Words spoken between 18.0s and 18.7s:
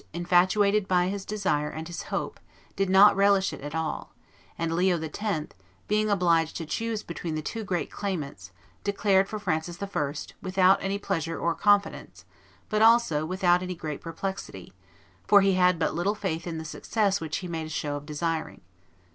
desiring.